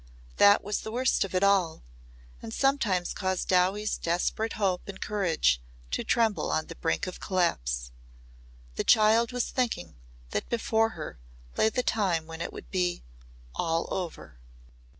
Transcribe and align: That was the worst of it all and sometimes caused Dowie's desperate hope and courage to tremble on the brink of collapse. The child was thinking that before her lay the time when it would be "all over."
That 0.37 0.63
was 0.63 0.81
the 0.81 0.91
worst 0.91 1.23
of 1.25 1.35
it 1.35 1.43
all 1.43 1.83
and 2.41 2.51
sometimes 2.51 3.13
caused 3.13 3.49
Dowie's 3.49 3.99
desperate 3.99 4.53
hope 4.53 4.87
and 4.87 4.99
courage 4.99 5.61
to 5.91 6.03
tremble 6.03 6.49
on 6.51 6.65
the 6.65 6.75
brink 6.75 7.05
of 7.05 7.19
collapse. 7.19 7.91
The 8.77 8.83
child 8.83 9.31
was 9.31 9.51
thinking 9.51 9.95
that 10.31 10.49
before 10.49 10.97
her 10.97 11.19
lay 11.55 11.69
the 11.69 11.83
time 11.83 12.25
when 12.25 12.41
it 12.41 12.51
would 12.51 12.71
be 12.71 13.03
"all 13.53 13.87
over." 13.93 14.39